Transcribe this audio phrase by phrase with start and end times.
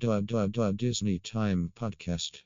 [0.00, 2.40] Dub Dub Dub Disney Time Podcast.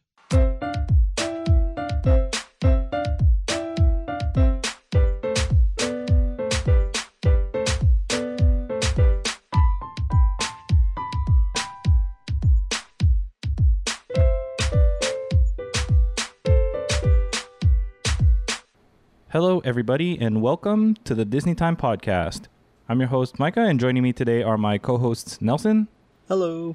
[19.29, 22.49] Hello, everybody, and welcome to the Disney Time Podcast.
[22.89, 25.87] I'm your host, Micah, and joining me today are my co hosts, Nelson
[26.27, 26.75] Hello.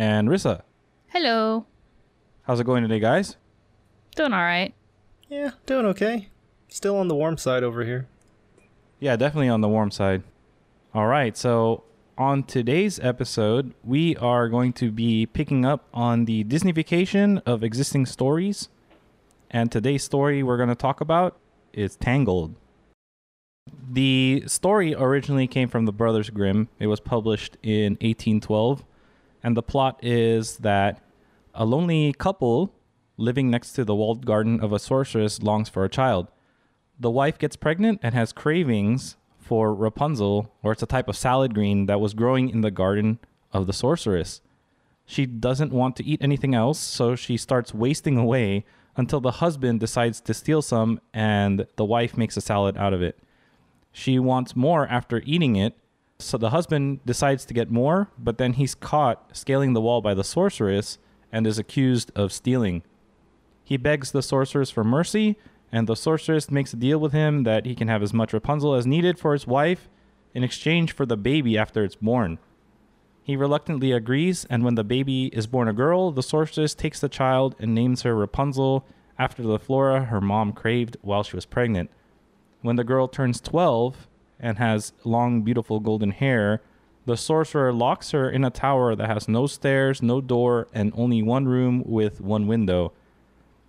[0.00, 0.62] And Rissa.
[1.08, 1.66] Hello.
[2.44, 3.36] How's it going today, guys?
[4.16, 4.72] Doing all right.
[5.28, 6.30] Yeah, doing okay.
[6.68, 8.08] Still on the warm side over here.
[8.98, 10.22] Yeah, definitely on the warm side.
[10.94, 11.84] All right, so
[12.16, 18.06] on today's episode, we are going to be picking up on the Disneyfication of existing
[18.06, 18.70] stories.
[19.50, 21.36] And today's story we're going to talk about
[21.74, 22.54] is Tangled.
[23.86, 26.68] The story originally came from the Brothers Grimm.
[26.78, 28.82] It was published in 1812.
[29.42, 31.02] And the plot is that
[31.54, 32.72] a lonely couple
[33.16, 36.28] living next to the walled garden of a sorceress longs for a child.
[36.98, 41.54] The wife gets pregnant and has cravings for Rapunzel, or it's a type of salad
[41.54, 43.18] green that was growing in the garden
[43.52, 44.40] of the sorceress.
[45.06, 48.64] She doesn't want to eat anything else, so she starts wasting away
[48.96, 53.02] until the husband decides to steal some and the wife makes a salad out of
[53.02, 53.18] it.
[53.92, 55.76] She wants more after eating it,
[56.22, 60.14] so the husband decides to get more, but then he's caught scaling the wall by
[60.14, 60.98] the sorceress
[61.32, 62.82] and is accused of stealing.
[63.64, 65.36] He begs the sorceress for mercy,
[65.72, 68.74] and the sorceress makes a deal with him that he can have as much Rapunzel
[68.74, 69.88] as needed for his wife
[70.34, 72.38] in exchange for the baby after it's born.
[73.22, 77.08] He reluctantly agrees, and when the baby is born a girl, the sorceress takes the
[77.08, 78.84] child and names her Rapunzel
[79.18, 81.90] after the flora her mom craved while she was pregnant.
[82.62, 84.08] When the girl turns 12
[84.40, 86.60] and has long, beautiful golden hair,
[87.06, 91.22] the sorcerer locks her in a tower that has no stairs, no door, and only
[91.22, 92.92] one room with one window.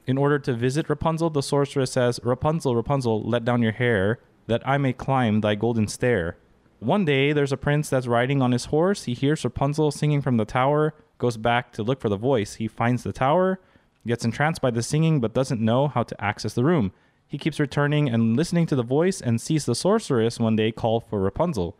[0.06, 4.68] In order to visit Rapunzel, the sorceress says, Rapunzel, Rapunzel, let down your hair, that
[4.68, 6.38] I may climb thy golden stair.
[6.80, 9.04] One day, there's a prince that's riding on his horse.
[9.04, 12.56] He hears Rapunzel singing from the tower, goes back to look for the voice.
[12.56, 13.60] He finds the tower,
[14.06, 16.92] gets entranced by the singing, but doesn't know how to access the room.
[17.32, 21.00] He keeps returning and listening to the voice and sees the sorceress one day call
[21.00, 21.78] for Rapunzel.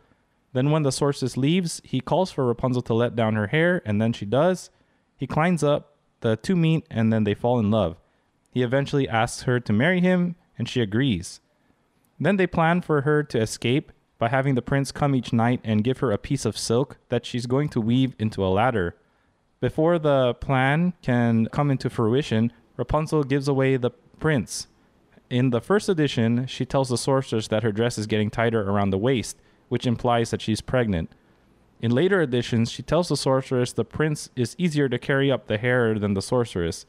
[0.54, 4.00] Then, when the sorceress leaves, he calls for Rapunzel to let down her hair, and
[4.00, 4.70] then she does.
[5.14, 7.98] He climbs up, the two meet, and then they fall in love.
[8.50, 11.42] He eventually asks her to marry him, and she agrees.
[12.18, 15.84] Then they plan for her to escape by having the prince come each night and
[15.84, 18.96] give her a piece of silk that she's going to weave into a ladder.
[19.60, 24.68] Before the plan can come into fruition, Rapunzel gives away the prince.
[25.32, 28.90] In the first edition, she tells the sorceress that her dress is getting tighter around
[28.90, 29.38] the waist,
[29.70, 31.10] which implies that she's pregnant.
[31.80, 35.56] In later editions, she tells the sorceress the prince is easier to carry up the
[35.56, 36.84] hair than the sorceress.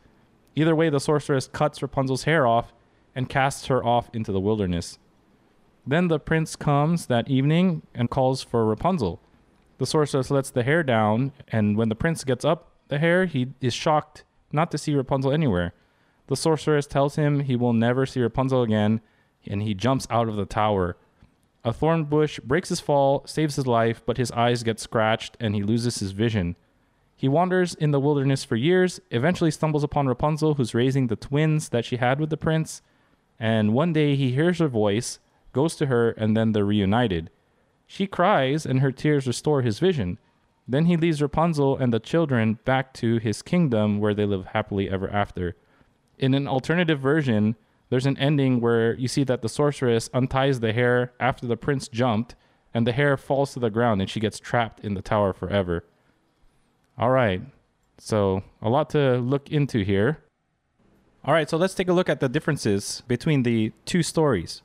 [0.57, 2.73] Either way, the sorceress cuts Rapunzel's hair off
[3.15, 4.99] and casts her off into the wilderness.
[5.87, 9.21] Then the prince comes that evening and calls for Rapunzel.
[9.77, 13.53] The sorceress lets the hair down, and when the prince gets up the hair, he
[13.61, 15.71] is shocked not to see Rapunzel anywhere.
[16.27, 19.01] The sorceress tells him he will never see Rapunzel again,
[19.45, 20.95] and he jumps out of the tower.
[21.65, 25.55] A thorn bush breaks his fall, saves his life, but his eyes get scratched and
[25.55, 26.55] he loses his vision.
[27.15, 31.69] He wanders in the wilderness for years, eventually stumbles upon Rapunzel, who's raising the twins
[31.69, 32.81] that she had with the prince,
[33.39, 35.19] and one day he hears her voice,
[35.53, 37.29] goes to her, and then they're reunited.
[37.87, 40.17] She cries, and her tears restore his vision.
[40.67, 44.89] Then he leaves Rapunzel and the children back to his kingdom where they live happily
[44.89, 45.55] ever after.
[46.23, 47.57] In an alternative version,
[47.89, 51.89] there's an ending where you see that the sorceress unties the hair after the prince
[51.89, 52.35] jumped,
[52.73, 55.83] and the hair falls to the ground and she gets trapped in the tower forever.
[56.97, 57.41] All right.
[57.97, 60.23] So, a lot to look into here.
[61.25, 64.61] All right, so let's take a look at the differences between the two stories.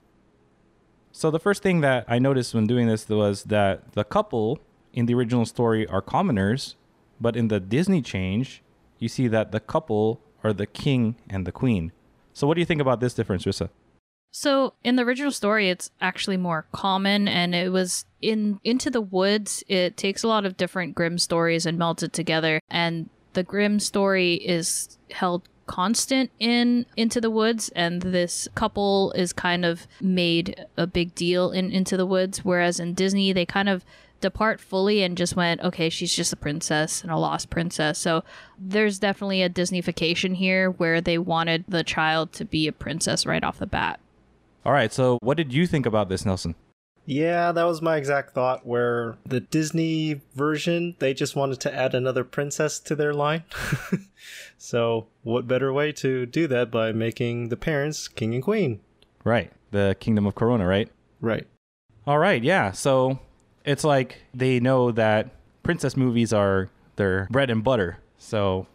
[1.10, 4.60] So, the first thing that I noticed when doing this was that the couple
[4.92, 6.76] in the original story are commoners,
[7.20, 8.62] but in the Disney change,
[9.00, 11.92] you see that the couple are the king and the queen.
[12.32, 13.70] So, what do you think about this difference, Rissa?
[14.30, 19.00] So in the original story, it's actually more common, and it was in Into the
[19.00, 19.64] Woods.
[19.68, 23.80] It takes a lot of different Grimm stories and melds it together, and the Grimm
[23.80, 30.64] story is held constant in Into the Woods, and this couple is kind of made
[30.76, 33.84] a big deal in Into the Woods, whereas in Disney they kind of
[34.20, 37.98] depart fully and just went, okay, she's just a princess and a lost princess.
[37.98, 38.24] So
[38.58, 43.44] there's definitely a Disneyfication here where they wanted the child to be a princess right
[43.44, 44.00] off the bat.
[44.64, 46.54] All right, so what did you think about this, Nelson?
[47.06, 48.66] Yeah, that was my exact thought.
[48.66, 53.44] Where the Disney version, they just wanted to add another princess to their line.
[54.58, 58.80] so, what better way to do that by making the parents king and queen?
[59.24, 59.50] Right.
[59.70, 60.90] The Kingdom of Corona, right?
[61.22, 61.46] Right.
[62.06, 62.72] All right, yeah.
[62.72, 63.20] So
[63.68, 65.30] it's like they know that
[65.62, 67.98] princess movies are their bread and butter.
[68.16, 68.66] So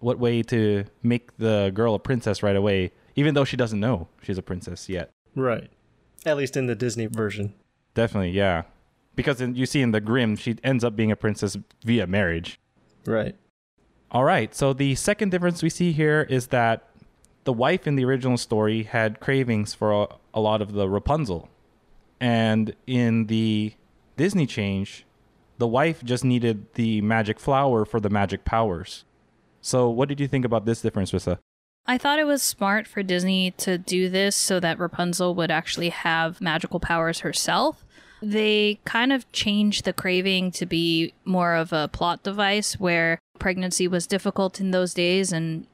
[0.00, 4.08] what way to make the girl a princess right away, even though she doesn't know
[4.20, 5.10] she's a princess yet?
[5.36, 5.70] Right.
[6.26, 7.54] At least in the Disney version.
[7.94, 8.64] Definitely, yeah.
[9.14, 12.58] Because in, you see in the Grimm, she ends up being a princess via marriage.
[13.06, 13.36] Right.
[14.10, 14.54] All right.
[14.54, 16.88] So the second difference we see here is that
[17.44, 21.48] the wife in the original story had cravings for a, a lot of the Rapunzel.
[22.20, 23.74] And in the
[24.22, 25.04] Disney change,
[25.58, 29.04] the wife just needed the magic flower for the magic powers.
[29.60, 31.40] So, what did you think about this difference, Rissa?
[31.86, 35.88] I thought it was smart for Disney to do this so that Rapunzel would actually
[35.88, 37.84] have magical powers herself.
[38.22, 43.88] They kind of changed the craving to be more of a plot device where pregnancy
[43.88, 45.66] was difficult in those days and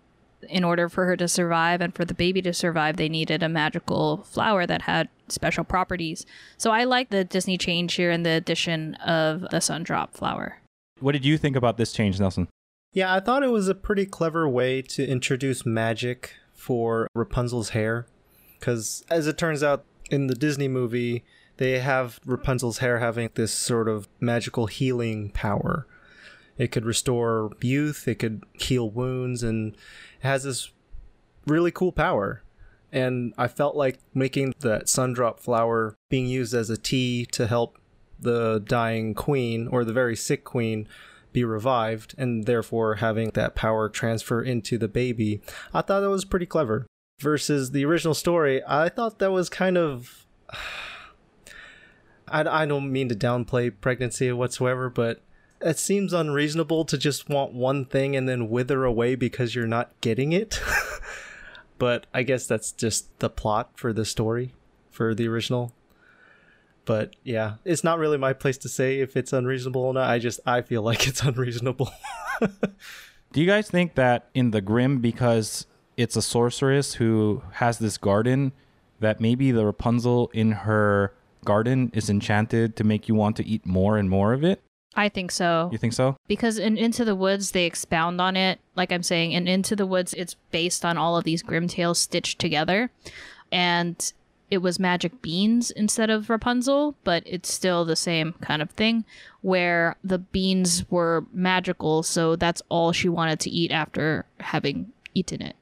[0.49, 3.49] in order for her to survive and for the baby to survive, they needed a
[3.51, 6.27] magical flower that had special properties.
[6.57, 10.59] So I like the Disney change here and the addition of the Sundrop flower.
[11.01, 12.49] What did you think about this change, Nelson?
[12.93, 18.07] Yeah, I thought it was a pretty clever way to introduce magic for Rapunzel's hair.
[18.59, 21.23] Because as it turns out, in the Disney movie,
[21.59, 25.87] they have Rapunzel's hair having this sort of magical healing power.
[26.57, 29.81] It could restore youth, it could heal wounds, and it
[30.21, 30.73] has this
[31.47, 32.43] really cool power.
[32.93, 37.79] And I felt like making that sundrop flower being used as a tea to help
[38.19, 40.88] the dying queen or the very sick queen
[41.32, 45.40] be revived and therefore having that power transfer into the baby.
[45.73, 46.87] I thought that was pretty clever.
[47.20, 50.26] Versus the original story, I thought that was kind of.
[52.29, 55.23] I, I don't mean to downplay pregnancy whatsoever, but
[55.61, 59.99] it seems unreasonable to just want one thing and then wither away because you're not
[60.00, 60.61] getting it.
[61.79, 64.53] but I guess that's just the plot for the story
[64.91, 65.73] for the original.
[66.85, 70.09] But yeah, it's not really my place to say if it's unreasonable or not.
[70.09, 71.91] I just I feel like it's unreasonable.
[73.33, 75.67] Do you guys think that in the Grimm because
[75.97, 78.53] it's a sorceress who has this garden
[79.01, 81.13] that maybe the Rapunzel in her
[81.45, 84.63] garden is enchanted to make you want to eat more and more of it?
[84.99, 85.69] I think so.
[85.71, 86.17] You think so?
[86.27, 88.59] Because in Into the Woods, they expound on it.
[88.75, 92.00] Like I'm saying, in Into the Woods, it's based on all of these Grimm tales
[92.00, 92.91] stitched together.
[93.53, 94.12] And
[94.50, 99.05] it was magic beans instead of Rapunzel, but it's still the same kind of thing
[99.41, 105.41] where the beans were magical, so that's all she wanted to eat after having eaten
[105.41, 105.55] it.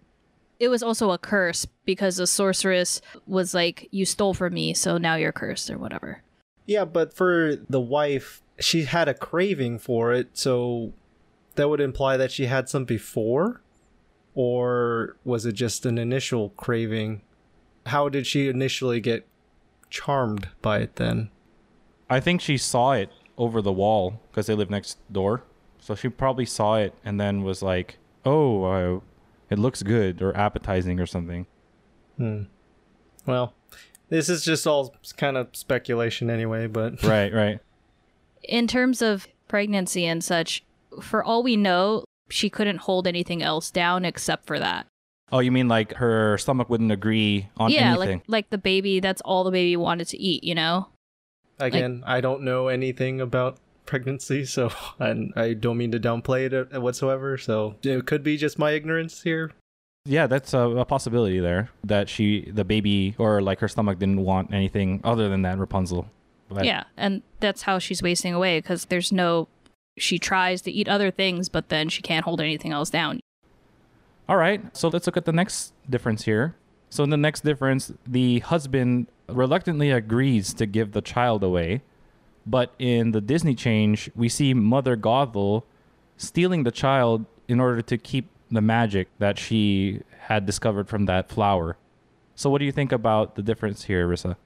[0.59, 4.97] It was also a curse because the sorceress was like, You stole from me, so
[4.97, 6.23] now you're cursed or whatever.
[6.65, 10.93] Yeah, but for the wife, she had a craving for it, so
[11.55, 13.61] that would imply that she had some before?
[14.35, 17.23] Or was it just an initial craving?
[17.87, 19.27] How did she initially get
[19.91, 21.31] charmed by it then?
[22.09, 25.43] I think she saw it over the wall because they live next door.
[25.81, 29.01] So she probably saw it and then was like, "Oh, uh,
[29.51, 31.47] it looks good or appetizing or something."
[32.17, 32.43] Hmm.
[33.25, 33.55] Well,
[34.09, 37.61] this is just all kind of speculation anyway, but right, right.
[38.47, 40.63] In terms of pregnancy and such,
[41.01, 44.87] for all we know, she couldn't hold anything else down except for that.
[45.33, 48.19] Oh, you mean like her stomach wouldn't agree on yeah, anything?
[48.19, 50.89] like like the baby, that's all the baby wanted to eat, you know?
[51.59, 56.75] again, I don't know anything about pregnancy, so and I don't mean to downplay it
[56.75, 57.39] uh, whatsoever.
[57.39, 59.53] So it could be just my ignorance here.
[60.05, 64.21] yeah, that's a, a possibility there that she, the baby, or like her stomach didn't
[64.21, 66.09] want anything other than that Rapunzel.
[66.49, 69.49] But- Yeah, and that's how she's wasting away because there's no.
[69.99, 73.21] She tries to eat other things, but then she can't hold anything else down.
[74.29, 76.55] All right, so let's look at the next difference here.
[76.91, 81.83] So, in the next difference, the husband reluctantly agrees to give the child away.
[82.47, 85.65] But in the Disney change, we see Mother Gothel
[86.17, 91.29] stealing the child in order to keep the magic that she had discovered from that
[91.29, 91.77] flower.
[92.35, 94.37] So, what do you think about the difference here, Rissa?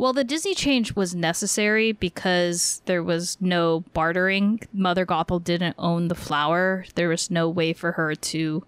[0.00, 4.60] Well, the Disney change was necessary because there was no bartering.
[4.72, 6.86] Mother Gothel didn't own the flower.
[6.94, 8.64] There was no way for her to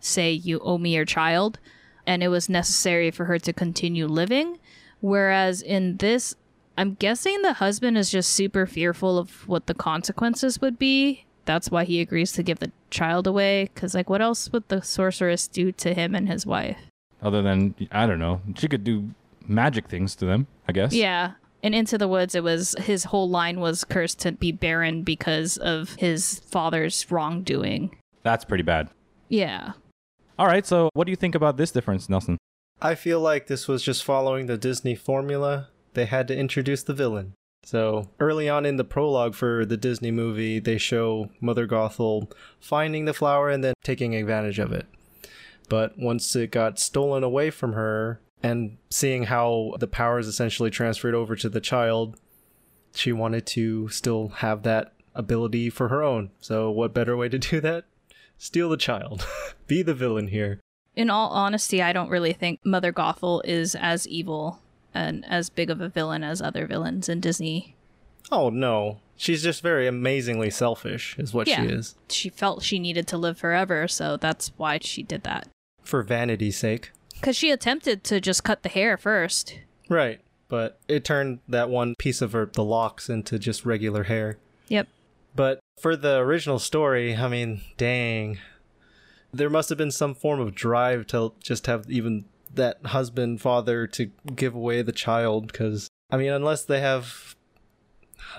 [0.00, 1.58] say, You owe me your child.
[2.06, 4.58] And it was necessary for her to continue living.
[5.00, 6.34] Whereas in this,
[6.76, 11.24] I'm guessing the husband is just super fearful of what the consequences would be.
[11.46, 13.70] That's why he agrees to give the child away.
[13.72, 16.90] Because, like, what else would the sorceress do to him and his wife?
[17.22, 19.14] Other than, I don't know, she could do
[19.48, 20.92] magic things to them, I guess.
[20.92, 21.32] Yeah.
[21.62, 25.56] And Into the Woods, it was his whole line was cursed to be barren because
[25.56, 27.96] of his father's wrongdoing.
[28.22, 28.88] That's pretty bad.
[29.28, 29.72] Yeah.
[30.38, 32.36] All right, so what do you think about this difference, Nelson?
[32.80, 35.68] I feel like this was just following the Disney formula.
[35.94, 37.32] They had to introduce the villain.
[37.64, 43.06] So early on in the prologue for the Disney movie, they show Mother Gothel finding
[43.06, 44.86] the flower and then taking advantage of it.
[45.68, 50.70] But once it got stolen away from her, and seeing how the power is essentially
[50.70, 52.18] transferred over to the child,
[52.94, 56.30] she wanted to still have that ability for her own.
[56.40, 57.84] So, what better way to do that?
[58.38, 59.26] Steal the child.
[59.66, 60.60] Be the villain here.
[60.94, 64.60] In all honesty, I don't really think Mother Gothel is as evil
[64.94, 67.76] and as big of a villain as other villains in Disney.
[68.32, 69.00] Oh, no.
[69.16, 71.62] She's just very amazingly selfish, is what Yeah.
[71.62, 71.94] she is.
[72.10, 75.48] She felt she needed to live forever, so that's why she did that.
[75.82, 76.90] For vanity's sake.
[77.20, 79.58] Because she attempted to just cut the hair first.
[79.88, 80.20] Right.
[80.48, 84.38] But it turned that one piece of her, the locks, into just regular hair.
[84.68, 84.88] Yep.
[85.34, 88.38] But for the original story, I mean, dang.
[89.32, 93.86] There must have been some form of drive to just have even that husband, father
[93.88, 95.48] to give away the child.
[95.48, 97.34] Because, I mean, unless they have.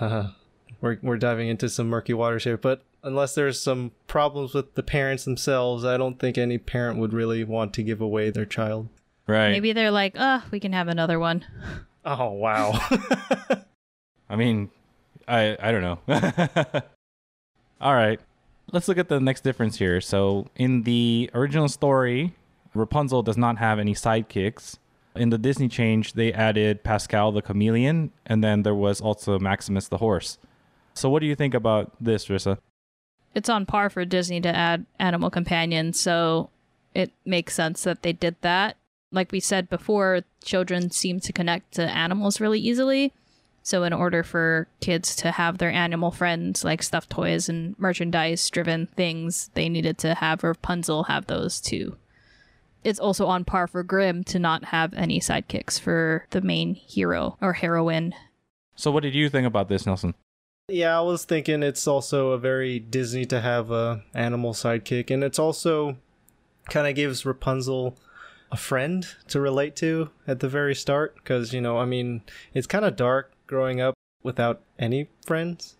[0.00, 4.82] we're, we're diving into some murky waters here, but unless there's some problems with the
[4.82, 8.88] parents themselves, I don't think any parent would really want to give away their child.
[9.26, 9.50] Right.
[9.50, 11.44] Maybe they're like, uh, we can have another one.
[12.04, 12.72] Oh, wow.
[14.30, 14.70] I mean,
[15.26, 15.98] I I don't know.
[17.82, 18.18] All right.
[18.72, 20.00] Let's look at the next difference here.
[20.00, 22.34] So, in the original story,
[22.72, 24.78] Rapunzel does not have any sidekicks.
[25.16, 29.88] In the Disney change, they added Pascal the chameleon, and then there was also Maximus
[29.88, 30.38] the horse.
[30.94, 32.58] So, what do you think about this, Rissa?
[33.34, 36.50] It's on par for Disney to add animal companions, so
[36.94, 38.76] it makes sense that they did that.
[39.12, 43.12] Like we said before, children seem to connect to animals really easily.
[43.62, 48.48] So, in order for kids to have their animal friends, like stuffed toys and merchandise
[48.48, 51.96] driven things, they needed to have Rapunzel have those too.
[52.82, 57.36] It's also on par for Grimm to not have any sidekicks for the main hero
[57.40, 58.14] or heroine.
[58.74, 60.14] So, what did you think about this, Nelson?
[60.70, 65.24] Yeah, I was thinking it's also a very Disney to have a animal sidekick, and
[65.24, 65.96] it's also
[66.68, 67.96] kind of gives Rapunzel
[68.52, 72.20] a friend to relate to at the very start, because you know, I mean,
[72.52, 75.76] it's kind of dark growing up without any friends.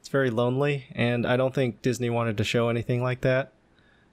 [0.00, 3.52] It's very lonely, and I don't think Disney wanted to show anything like that,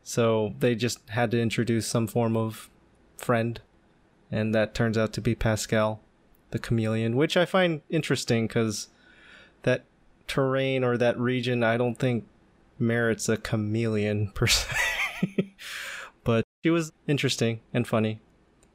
[0.04, 2.70] so they just had to introduce some form of
[3.16, 3.62] friend,
[4.30, 6.02] and that turns out to be Pascal,
[6.52, 8.90] the chameleon, which I find interesting because
[9.62, 9.86] that
[10.27, 12.25] terrain or that region I don't think
[12.80, 14.75] merits a chameleon per se.
[16.24, 18.20] but he was interesting and funny.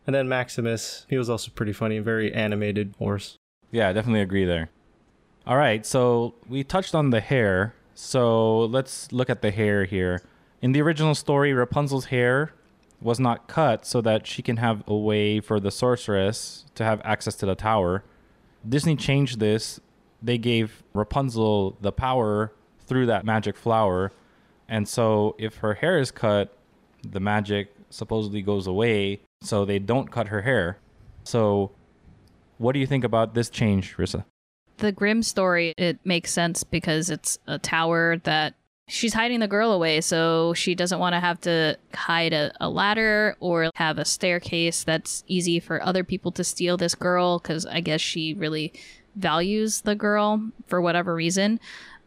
[0.07, 3.37] And then Maximus, he was also pretty funny, very animated horse.
[3.71, 4.71] Yeah, I definitely agree there.
[5.47, 7.75] All right, so we touched on the hair.
[7.95, 10.23] So let's look at the hair here.
[10.63, 12.53] In the original story, Rapunzel's hair
[13.01, 17.01] was not cut so that she can have a way for the sorceress to have
[17.05, 18.03] access to the tower.
[18.69, 19.81] Disney changed this.
[20.23, 22.53] They gave Rapunzel the power
[22.87, 24.13] through that magic flower.
[24.69, 26.57] And so if her hair is cut,
[27.09, 29.21] the magic supposedly goes away.
[29.43, 30.79] So they don't cut her hair.
[31.25, 31.71] So
[32.59, 34.25] what do you think about this change, Rissa?
[34.79, 38.55] the Grimm story, it makes sense because it's a tower that
[38.89, 42.69] she's hiding the girl away, so she doesn't want to have to hide a, a
[42.69, 47.67] ladder or have a staircase that's easy for other people to steal this girl because
[47.67, 48.73] I guess she really
[49.19, 51.61] values the girl for whatever reason.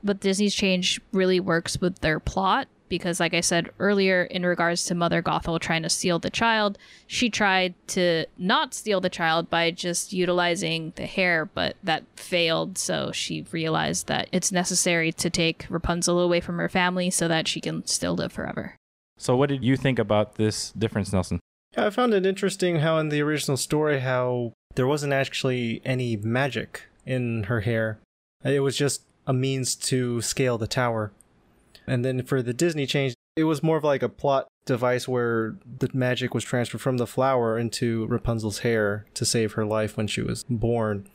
[0.03, 4.85] But Disney's change really works with their plot because, like I said earlier, in regards
[4.85, 6.77] to Mother Gothel trying to steal the child,
[7.07, 12.77] she tried to not steal the child by just utilizing the hair, but that failed.
[12.77, 17.47] So she realized that it's necessary to take Rapunzel away from her family so that
[17.47, 18.75] she can still live forever.
[19.17, 21.39] So what did you think about this difference, Nelson?
[21.77, 26.17] Yeah, I found it interesting how in the original story how there wasn't actually any
[26.17, 27.99] magic in her hair.
[28.43, 31.11] It was just a means to scale the tower.
[31.87, 35.55] And then for the Disney change, it was more of like a plot device where
[35.79, 40.07] the magic was transferred from the flower into Rapunzel's hair to save her life when
[40.07, 41.07] she was born.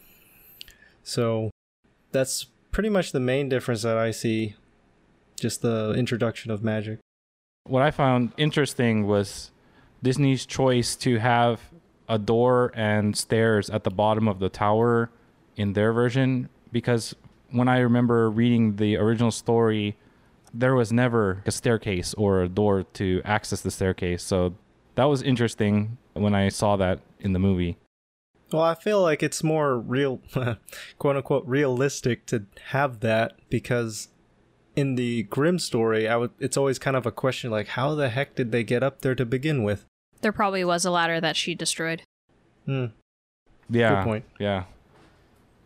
[1.03, 1.51] So
[2.13, 4.57] that's pretty much the main difference that I see.
[5.39, 6.99] Just the introduction of magic.
[7.65, 9.51] What I found interesting was
[10.03, 11.61] Disney's choice to have
[12.09, 15.11] a door and stairs at the bottom of the tower
[15.57, 17.15] in their version because
[17.51, 19.97] when I remember reading the original story,
[20.53, 24.23] there was never a staircase or a door to access the staircase.
[24.23, 24.55] So
[24.95, 27.77] that was interesting when I saw that in the movie.
[28.53, 30.21] Well, I feel like it's more real,
[30.99, 34.09] quote unquote, realistic to have that because
[34.77, 36.31] in the Grimm story, I would.
[36.39, 39.15] It's always kind of a question like, how the heck did they get up there
[39.15, 39.85] to begin with?
[40.21, 42.03] There probably was a ladder that she destroyed.
[42.67, 42.87] Hmm.
[43.69, 43.97] Yeah.
[43.97, 44.25] Good point.
[44.39, 44.65] Yeah.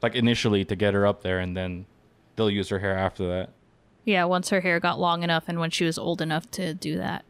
[0.03, 1.87] Like initially to get her up there, and then
[2.37, 3.51] they'll use her hair after that.
[4.05, 6.97] Yeah, once her hair got long enough and when she was old enough to do
[6.97, 7.25] that.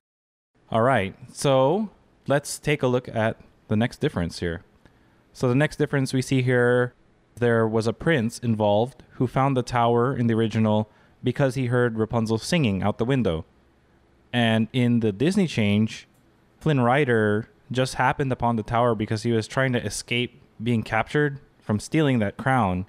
[0.71, 1.15] All right.
[1.33, 1.91] So
[2.27, 4.63] let's take a look at the next difference here.
[5.33, 6.95] So the next difference we see here,
[7.37, 10.89] there was a prince involved who found the tower in the original
[11.23, 13.45] because he heard Rapunzel singing out the window.
[14.33, 16.07] And in the Disney change,
[16.61, 21.41] Flynn Rider just happened upon the tower because he was trying to escape being captured
[21.63, 22.87] from stealing that crown.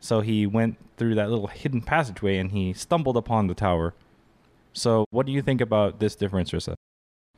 [0.00, 3.94] So he went through that little hidden passageway and he stumbled upon the tower.
[4.72, 6.74] So, what do you think about this difference, Rissa?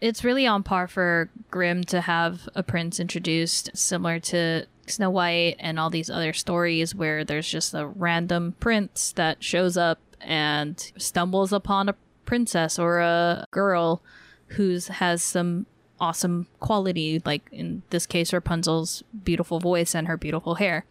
[0.01, 5.57] It's really on par for Grimm to have a prince introduced, similar to Snow White
[5.59, 10.93] and all these other stories where there's just a random prince that shows up and
[10.97, 14.03] stumbles upon a princess or a girl
[14.49, 15.67] who's has some
[16.01, 20.85] awesome quality, like in this case, Rapunzel's beautiful voice and her beautiful hair.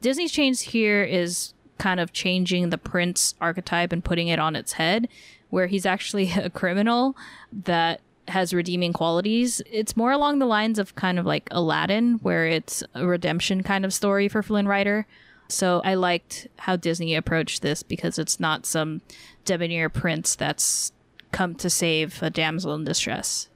[0.00, 4.72] Disney's change here is kind of changing the prince archetype and putting it on its
[4.72, 5.08] head,
[5.48, 7.16] where he's actually a criminal
[7.52, 9.60] that has redeeming qualities.
[9.70, 13.84] It's more along the lines of kind of like Aladdin, where it's a redemption kind
[13.84, 15.06] of story for Flynn Rider.
[15.48, 19.00] So I liked how Disney approached this because it's not some
[19.44, 20.92] debonair prince that's
[21.32, 23.48] come to save a damsel in distress.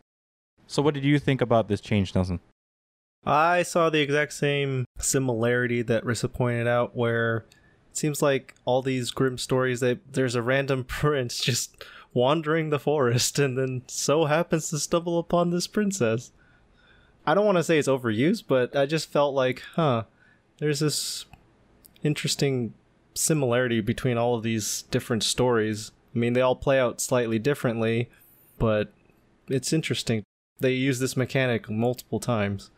[0.74, 2.40] So, what did you think about this change, Nelson?
[3.24, 7.44] I saw the exact same similarity that Rissa pointed out, where
[7.92, 12.80] it seems like all these Grimm stories that there's a random prince just wandering the
[12.80, 16.32] forest and then so happens to stumble upon this princess.
[17.24, 20.02] I don't want to say it's overused, but I just felt like, huh,
[20.58, 21.26] there's this
[22.02, 22.74] interesting
[23.14, 25.92] similarity between all of these different stories.
[26.16, 28.10] I mean, they all play out slightly differently,
[28.58, 28.92] but
[29.48, 30.24] it's interesting.
[30.60, 32.70] They use this mechanic multiple times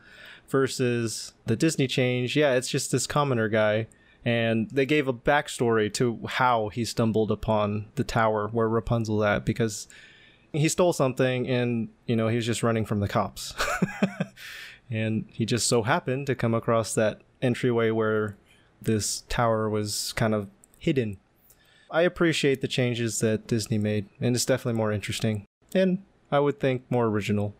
[0.49, 2.37] versus the Disney change.
[2.37, 3.87] Yeah, it's just this commoner guy.
[4.25, 9.45] And they gave a backstory to how he stumbled upon the tower where Rapunzel at
[9.45, 9.87] because
[10.53, 13.55] he stole something and, you know, he was just running from the cops.
[14.91, 18.37] and he just so happened to come across that entryway where
[18.83, 21.19] this tower was kind of hidden.
[21.91, 25.45] I appreciate the changes that Disney made, and it's definitely more interesting.
[25.75, 27.55] And I would think more original.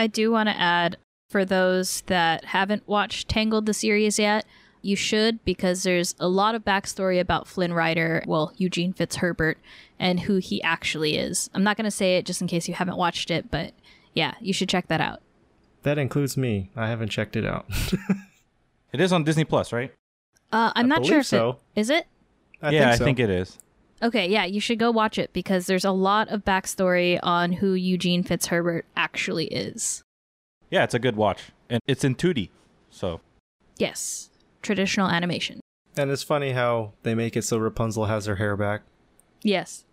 [0.00, 0.96] I do want to add
[1.28, 4.46] for those that haven't watched Tangled the series yet,
[4.82, 9.56] you should because there's a lot of backstory about Flynn Rider, well, Eugene Fitzherbert,
[9.98, 11.50] and who he actually is.
[11.52, 13.74] I'm not going to say it just in case you haven't watched it, but
[14.14, 15.20] yeah, you should check that out.
[15.82, 16.70] That includes me.
[16.74, 17.66] I haven't checked it out.
[18.92, 19.92] It is on Disney Plus, right?
[20.52, 21.58] Uh, I'm I not sure believe if so.
[21.76, 22.06] it is it.
[22.60, 23.04] I yeah, think so.
[23.04, 23.58] I think it is.
[24.02, 27.74] Okay, yeah, you should go watch it because there's a lot of backstory on who
[27.74, 30.02] Eugene Fitzherbert actually is.
[30.70, 32.50] Yeah, it's a good watch, and it's in 2D.
[32.90, 33.20] So,
[33.76, 34.30] Yes,
[34.62, 35.60] traditional animation.
[35.96, 38.82] And it's funny how they make it so Rapunzel has her hair back.
[39.42, 39.84] Yes.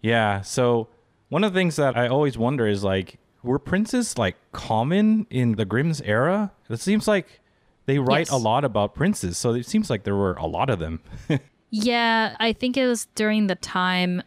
[0.00, 0.40] yeah.
[0.42, 0.88] So,
[1.28, 5.52] one of the things that I always wonder is like, were princes like common in
[5.56, 6.52] the Grimm's era?
[6.70, 7.40] It seems like
[7.86, 8.30] they write Yes.
[8.30, 11.00] a lot about princes, so it seems like there were a lot of them.
[11.84, 14.22] Yeah, I think it was during the time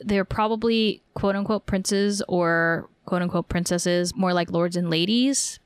[0.00, 5.60] they're probably quote unquote princes or quote unquote princesses, more like lords and ladies.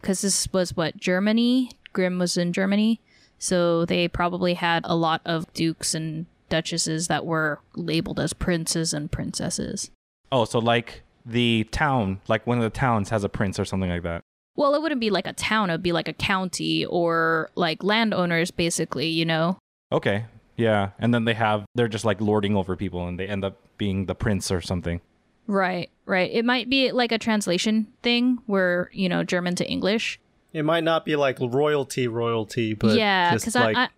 [0.00, 1.70] Because this was what, Germany?
[1.92, 3.00] Grimm was in Germany.
[3.38, 8.92] So they probably had a lot of dukes and duchesses that were labeled as princes
[8.92, 9.90] and princesses.
[10.32, 13.90] oh, so like the town, like one of the towns has a prince or something
[13.90, 14.22] like that.
[14.56, 17.82] Well, it wouldn't be like a town, it would be like a county or like
[17.82, 19.58] landowners, basically, you know?
[19.90, 20.26] Okay.
[20.56, 20.90] Yeah.
[20.98, 24.06] And then they have, they're just like lording over people and they end up being
[24.06, 25.00] the prince or something.
[25.46, 26.30] Right, right.
[26.32, 30.18] It might be like a translation thing where, you know, German to English.
[30.52, 33.88] It might not be like royalty, royalty, but yeah, because like I, I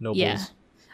[0.00, 0.18] nobles.
[0.18, 0.44] yeah,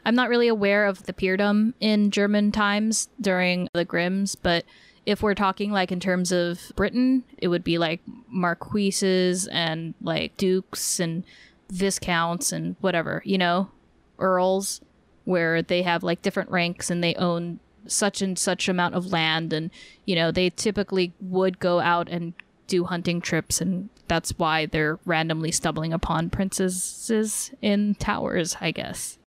[0.05, 4.65] I'm not really aware of the peerdom in German times during the Grimms, but
[5.07, 10.37] if we're talking like in terms of Britain, it would be like marquises and like
[10.37, 11.25] dukes and
[11.71, 13.71] viscounts and whatever, you know,
[14.19, 14.83] earls,
[15.29, 19.53] where they have like different ranks and they own such and such amount of land
[19.53, 19.71] and
[20.05, 22.33] you know they typically would go out and
[22.67, 29.19] do hunting trips and that's why they're randomly stumbling upon princesses in towers i guess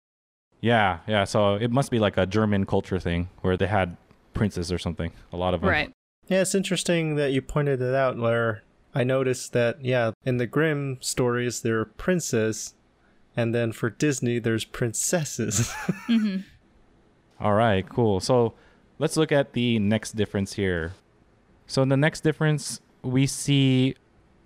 [0.63, 0.99] Yeah.
[1.07, 1.25] Yeah.
[1.25, 3.97] So it must be like a German culture thing where they had
[4.35, 5.11] princes or something.
[5.33, 5.71] A lot of them.
[5.71, 5.91] right
[6.29, 8.63] Yeah, it's interesting that you pointed it out where
[8.95, 12.75] I noticed that, yeah, in the Grimm stories, there are princes,
[13.37, 15.73] and then for Disney, there's princesses.
[16.09, 16.39] Mm-hmm.
[17.41, 18.21] All right, cool.
[18.21, 18.53] So
[18.99, 20.93] let's look at the next difference here.
[21.67, 23.95] So in the next difference, we see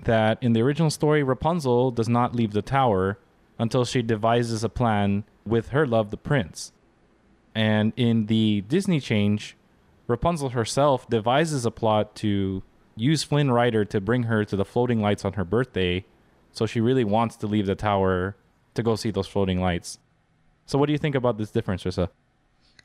[0.05, 3.19] that in the original story, Rapunzel does not leave the tower
[3.59, 6.73] until she devises a plan with her love, the prince.
[7.55, 9.57] And in the Disney change,
[10.07, 12.63] Rapunzel herself devises a plot to
[12.97, 16.05] use Flynn Rider to bring her to the floating lights on her birthday.
[16.53, 18.37] So she really wants to leave the tower
[18.75, 19.99] to go see those floating lights.
[20.67, 22.09] So what do you think about this difference, Rissa?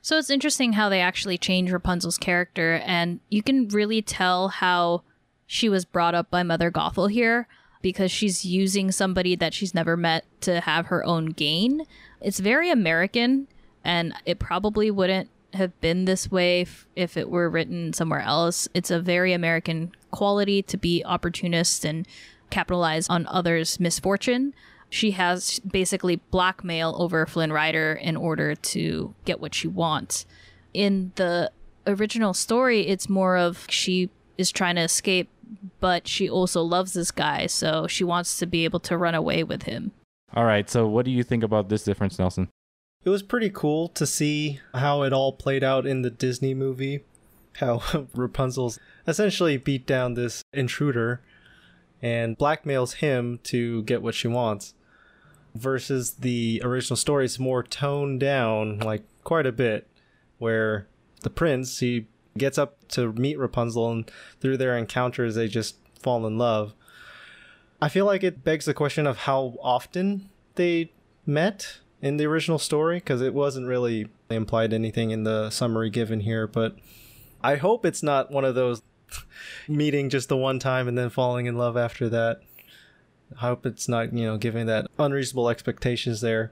[0.01, 5.03] So it's interesting how they actually change Rapunzel's character, and you can really tell how
[5.45, 7.47] she was brought up by Mother Gothel here
[7.81, 11.83] because she's using somebody that she's never met to have her own gain.
[12.21, 13.47] It's very American,
[13.83, 18.67] and it probably wouldn't have been this way if, if it were written somewhere else.
[18.73, 22.07] It's a very American quality to be opportunist and
[22.49, 24.53] capitalize on others' misfortune.
[24.89, 30.25] She has basically blackmail over Flynn Rider in order to get what she wants.
[30.73, 31.51] In the
[31.85, 35.29] original story, it's more of she is trying to escape,
[35.79, 39.43] but she also loves this guy, so she wants to be able to run away
[39.43, 39.91] with him.
[40.33, 40.69] All right.
[40.69, 42.49] So, what do you think about this difference, Nelson?
[43.03, 47.03] It was pretty cool to see how it all played out in the Disney movie.
[47.57, 47.81] How
[48.15, 51.21] Rapunzel's essentially beat down this intruder
[52.01, 54.73] and blackmails him to get what she wants.
[55.55, 59.87] Versus the original story, it's more toned down, like quite a bit,
[60.37, 60.87] where
[61.21, 62.07] the prince, he
[62.37, 66.73] gets up to meet Rapunzel, and through their encounters, they just fall in love.
[67.81, 70.91] I feel like it begs the question of how often they
[71.25, 76.21] met in the original story because it wasn't really implied anything in the summary given
[76.21, 76.75] here but
[77.43, 78.81] i hope it's not one of those
[79.67, 82.41] meeting just the one time and then falling in love after that
[83.37, 86.51] i hope it's not you know giving that unreasonable expectations there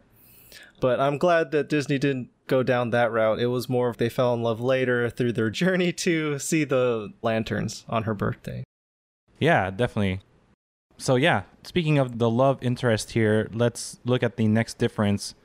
[0.80, 4.10] but i'm glad that disney didn't go down that route it was more if they
[4.10, 8.64] fell in love later through their journey to see the lanterns on her birthday
[9.40, 10.22] Yeah, definitely.
[10.98, 15.36] So, yeah, speaking of the love interest here, let's look at the next difference.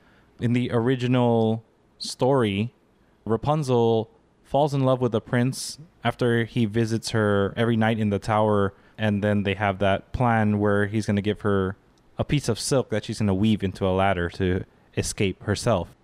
[0.40, 1.62] In the original
[1.98, 2.72] story,
[3.26, 4.08] Rapunzel
[4.42, 8.72] falls in love with the prince after he visits her every night in the tower,
[8.98, 11.76] and then they have that plan where he's going to give her
[12.18, 14.64] a piece of silk that she's going to weave into a ladder to
[14.96, 15.94] escape herself.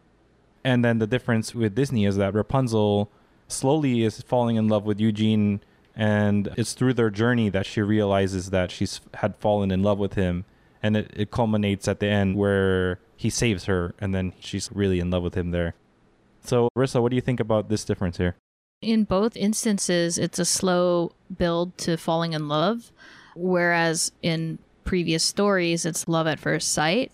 [0.65, 3.11] And then the difference with Disney is that Rapunzel
[3.47, 5.61] slowly is falling in love with Eugene
[5.95, 10.15] and it's through their journey that she realizes that she's had fallen in love with
[10.15, 10.45] him.
[10.81, 15.01] And it, it culminates at the end where he saves her and then she's really
[15.01, 15.75] in love with him there.
[16.43, 18.37] So rissa what do you think about this difference here
[18.81, 22.93] In both instances, it's a slow build to falling in love,
[23.35, 27.11] whereas in previous stories, it's love at first sight.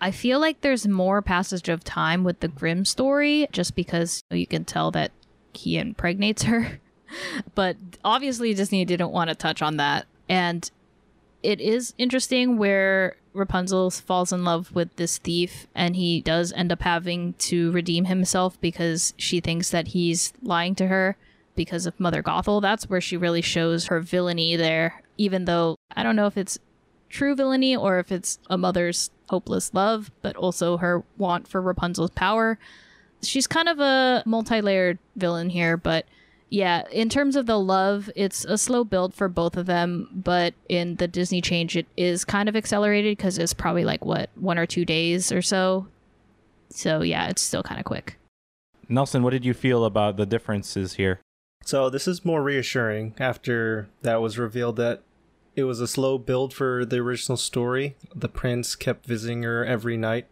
[0.00, 4.46] I feel like there's more passage of time with the Grimm story just because you
[4.46, 5.10] can tell that
[5.52, 6.78] he impregnates her.
[7.56, 10.06] but obviously, Disney didn't want to touch on that.
[10.28, 10.70] And
[11.42, 16.72] it is interesting where Rapunzel falls in love with this thief and he does end
[16.72, 21.16] up having to redeem himself because she thinks that he's lying to her
[21.54, 22.60] because of Mother Gothel.
[22.60, 26.58] That's where she really shows her villainy there, even though I don't know if it's
[27.08, 32.10] true villainy or if it's a mother's hopeless love, but also her want for Rapunzel's
[32.10, 32.58] power.
[33.22, 36.06] She's kind of a multi layered villain here, but
[36.50, 40.54] yeah, in terms of the love, it's a slow build for both of them, but
[40.68, 44.58] in the Disney change, it is kind of accelerated because it's probably like what, one
[44.58, 45.86] or two days or so.
[46.70, 48.16] So yeah, it's still kind of quick.
[48.88, 51.20] nelson what did you feel about the differences here
[51.64, 55.02] So this is more reassuring after that was revealed that
[55.54, 57.96] it was a slow build for the original story.
[58.14, 60.26] The prince kept visiting her every night.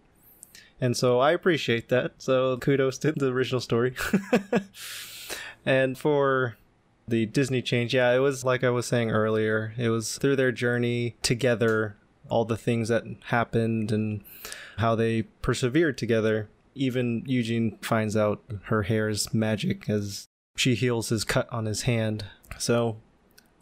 [0.81, 2.13] And so I appreciate that.
[2.19, 3.95] So kudos to the original story.
[5.67, 6.57] and for
[7.09, 10.53] the Disney change, yeah, it was like I was saying earlier, it was through their
[10.53, 11.97] journey together,
[12.29, 14.23] all the things that happened and
[14.79, 16.49] how they persevered together.
[16.75, 20.27] Even Eugene finds out her hair is magic as
[20.57, 22.25] she heals his cut on his hand.
[22.59, 22.97] So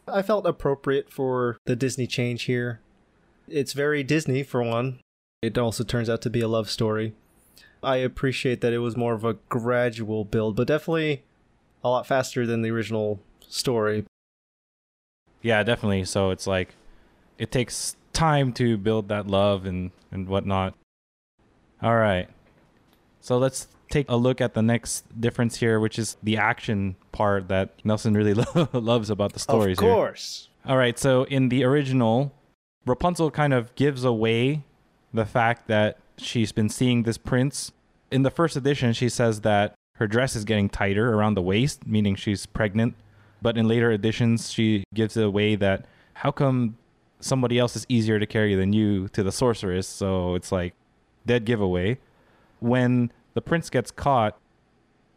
[0.06, 2.80] I felt appropriate for the Disney change here.
[3.48, 5.00] It's very Disney for one.
[5.42, 7.14] It also turns out to be a love story.
[7.82, 11.22] I appreciate that it was more of a gradual build, but definitely
[11.85, 14.05] a lot faster than the original story.
[15.42, 16.75] yeah definitely so it's like
[17.38, 20.75] it takes time to build that love and and whatnot
[21.83, 22.29] all right
[23.20, 27.49] so let's take a look at the next difference here which is the action part
[27.49, 30.49] that nelson really lo- loves about the stories of course.
[30.66, 32.33] All right, so in the original,
[32.87, 34.64] Rapunzel kind of gives away
[35.12, 37.70] the fact that she's been seeing this prince.
[38.11, 41.87] In the first edition, she says that her dress is getting tighter around the waist,
[41.87, 42.94] meaning she's pregnant.
[43.40, 46.76] But in later editions, she gives it away that how come
[47.20, 49.87] somebody else is easier to carry than you to the sorceress?
[49.87, 50.74] So it's like
[51.26, 51.98] dead giveaway.
[52.61, 54.38] When the prince gets caught,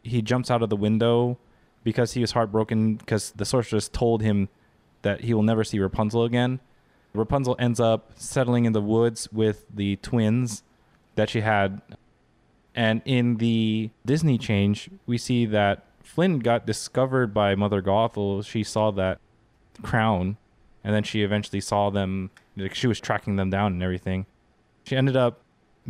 [0.02, 1.38] he jumps out of the window
[1.82, 4.48] because he was heartbroken because the sorceress told him
[5.02, 6.60] that he will never see Rapunzel again.
[7.14, 10.62] Rapunzel ends up settling in the woods with the twins
[11.14, 11.80] that she had.
[12.78, 18.46] And in the Disney change, we see that Flynn got discovered by Mother Gothel.
[18.46, 19.18] She saw that
[19.82, 20.36] crown,
[20.84, 22.30] and then she eventually saw them.
[22.56, 24.26] Like she was tracking them down and everything.
[24.84, 25.40] She ended up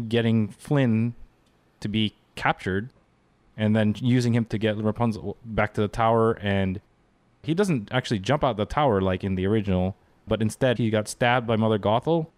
[0.09, 1.15] getting Flynn
[1.81, 2.89] to be captured,
[3.55, 6.39] and then using him to get Rapunzel back to the tower.
[6.41, 6.81] And
[7.43, 9.95] he doesn't actually jump out the tower like in the original,
[10.27, 12.29] but instead he got stabbed by Mother Gothel,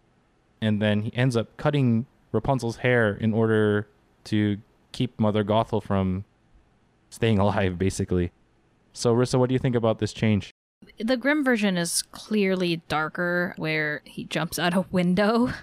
[0.60, 3.86] and then he ends up cutting Rapunzel's hair in order
[4.24, 4.58] to
[4.92, 6.24] keep Mother Gothel from
[7.10, 8.32] staying alive, basically.
[8.92, 10.50] So, Rissa, what do you think about this change?
[10.98, 15.52] The Grimm version is clearly darker, where he jumps out a window.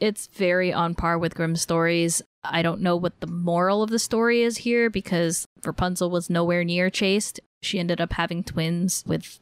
[0.00, 2.20] It's very on par with Grimm stories.
[2.42, 6.64] I don't know what the moral of the story is here because Rapunzel was nowhere
[6.64, 7.40] near chaste.
[7.62, 9.38] She ended up having twins with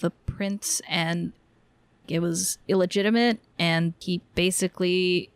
[0.00, 1.32] the prince, and
[2.08, 3.40] it was illegitimate.
[3.58, 5.30] And he basically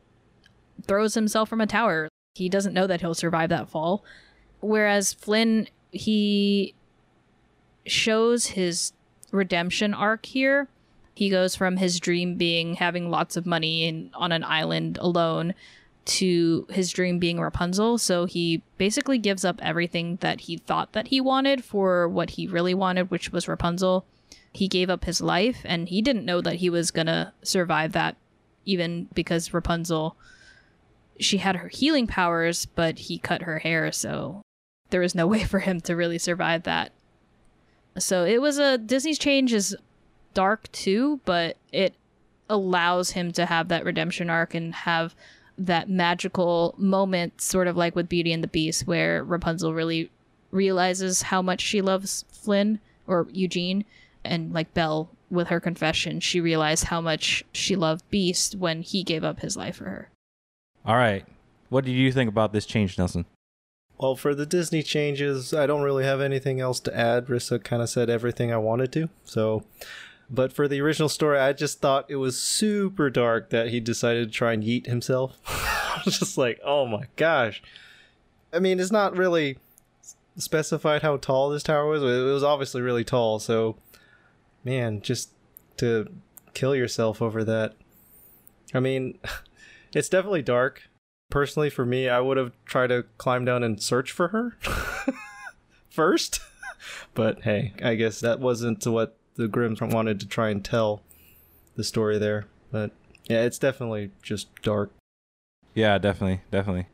[0.86, 2.08] throws himself from a tower.
[2.36, 4.04] He doesn't know that he'll survive that fall.
[4.60, 6.74] Whereas Flynn, he
[7.86, 8.92] shows his
[9.32, 10.68] redemption arc here.
[11.14, 15.54] He goes from his dream being having lots of money in, on an island alone
[16.04, 17.96] to his dream being Rapunzel.
[17.96, 22.46] So he basically gives up everything that he thought that he wanted for what he
[22.46, 24.04] really wanted, which was Rapunzel.
[24.52, 27.92] He gave up his life and he didn't know that he was going to survive
[27.92, 28.16] that
[28.66, 30.18] even because Rapunzel
[31.18, 34.42] she had her healing powers, but he cut her hair, so
[34.90, 36.92] there was no way for him to really survive that.
[37.98, 39.76] So it was a Disney's change is
[40.34, 41.94] dark too, but it
[42.48, 45.14] allows him to have that redemption arc and have
[45.58, 50.10] that magical moment, sort of like with Beauty and the Beast, where Rapunzel really
[50.50, 53.84] realizes how much she loves Flynn or Eugene,
[54.24, 59.02] and like Belle with her confession, she realized how much she loved Beast when he
[59.02, 60.10] gave up his life for her.
[60.86, 61.24] All right.
[61.68, 63.24] What did you think about this change, Nelson?
[63.98, 67.26] Well, for the Disney changes, I don't really have anything else to add.
[67.26, 69.08] Rissa kind of said everything I wanted to.
[69.24, 69.64] So,
[70.30, 74.28] but for the original story, I just thought it was super dark that he decided
[74.28, 75.38] to try and yeet himself.
[75.46, 77.62] I was just like, oh my gosh.
[78.52, 79.58] I mean, it's not really
[80.36, 82.02] specified how tall this tower was.
[82.02, 83.38] It was obviously really tall.
[83.40, 83.76] So,
[84.62, 85.30] man, just
[85.78, 86.06] to
[86.54, 87.74] kill yourself over that.
[88.74, 89.18] I mean,
[89.94, 90.82] it's definitely dark.
[91.30, 94.56] Personally, for me, I would have tried to climb down and search for her
[95.90, 96.40] first.
[97.14, 101.02] but hey, I guess that wasn't what the Grimms wanted to try and tell
[101.74, 102.46] the story there.
[102.70, 102.92] But
[103.24, 104.92] yeah, it's definitely just dark.
[105.74, 106.86] Yeah, definitely, definitely.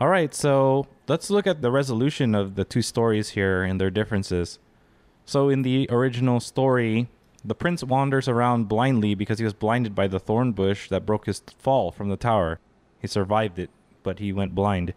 [0.00, 3.90] All right, so let's look at the resolution of the two stories here and their
[3.90, 4.58] differences.
[5.24, 7.08] So, in the original story,
[7.44, 11.26] the prince wanders around blindly because he was blinded by the thorn bush that broke
[11.26, 12.60] his fall from the tower.
[13.00, 13.70] He survived it,
[14.02, 14.94] but he went blind.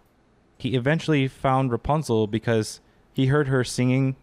[0.58, 2.79] He eventually found Rapunzel because
[3.13, 4.15] he heard her singing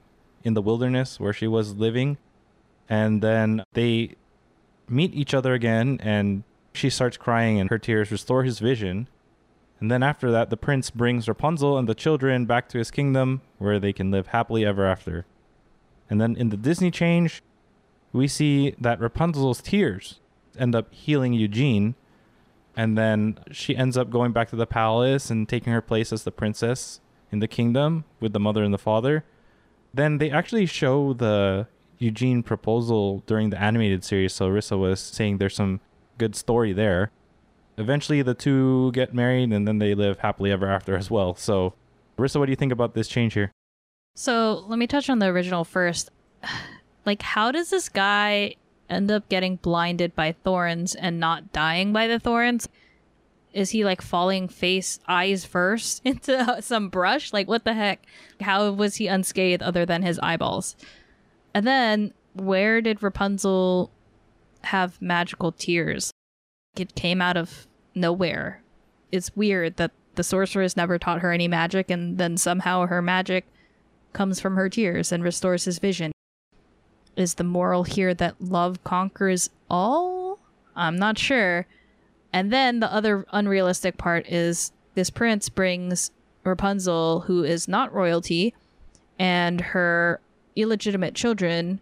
[0.44, 2.16] in the wilderness where she was living.
[2.88, 4.16] And then they
[4.88, 9.08] meet each other again, and she starts crying, and her tears restore his vision.
[9.80, 13.40] And then after that, the prince brings Rapunzel and the children back to his kingdom
[13.58, 15.26] where they can live happily ever after.
[16.08, 17.42] And then in the Disney change,
[18.12, 20.20] we see that Rapunzel's tears
[20.58, 21.94] end up healing Eugene.
[22.74, 26.24] And then she ends up going back to the palace and taking her place as
[26.24, 29.24] the princess in the kingdom with the mother and the father.
[29.92, 31.66] Then they actually show the
[31.98, 34.32] Eugene proposal during the animated series.
[34.32, 35.80] So Rissa was saying there's some
[36.16, 37.10] good story there.
[37.78, 41.34] Eventually, the two get married and then they live happily ever after as well.
[41.34, 41.74] So,
[42.18, 43.50] Rissa, what do you think about this change here?
[44.14, 46.10] So let me touch on the original first.
[47.04, 48.54] Like, how does this guy
[48.88, 52.68] end up getting blinded by thorns and not dying by the thorns?
[53.52, 57.32] Is he like falling face eyes first into some brush?
[57.32, 58.04] Like, what the heck?
[58.40, 60.76] How was he unscathed other than his eyeballs?
[61.54, 63.90] And then, where did Rapunzel
[64.62, 66.10] have magical tears?
[66.76, 68.62] It came out of nowhere.
[69.10, 73.46] It's weird that the sorceress never taught her any magic, and then somehow her magic
[74.12, 76.11] comes from her tears and restores his vision.
[77.16, 80.38] Is the moral here that love conquers all?
[80.74, 81.66] I'm not sure.
[82.32, 86.10] And then the other unrealistic part is this prince brings
[86.44, 88.54] Rapunzel, who is not royalty,
[89.18, 90.20] and her
[90.56, 91.80] illegitimate children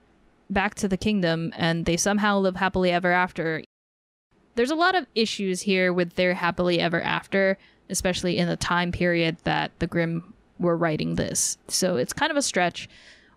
[0.50, 3.62] back to the kingdom, and they somehow live happily ever after.
[4.56, 7.56] There's a lot of issues here with their happily ever after,
[7.88, 11.56] especially in the time period that the Grimm were writing this.
[11.68, 12.88] So it's kind of a stretch.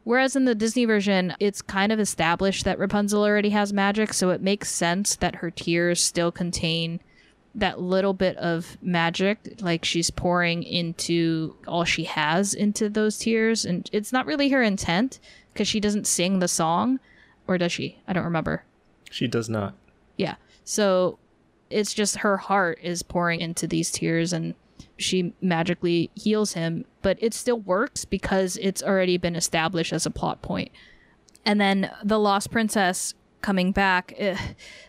[0.04, 4.32] Whereas in the Disney version, it's kind of established that Rapunzel already has magic, so
[4.32, 7.00] it makes sense that her tears still contain
[7.56, 13.64] that little bit of magic, like she's pouring into all she has into those tears.
[13.64, 15.20] And it's not really her intent
[15.54, 17.00] because she doesn't sing the song,
[17.48, 18.00] or does she?
[18.08, 18.64] I don't remember.
[19.10, 19.76] She does not.
[20.18, 20.36] Yeah.
[20.66, 21.20] So
[21.70, 24.56] it's just her heart is pouring into these tears and
[24.98, 30.12] she magically heals him, but it still works because it's already been established as a
[30.12, 30.72] plot point.
[31.46, 34.14] And then the Lost Princess coming back.
[34.18, 34.38] eh,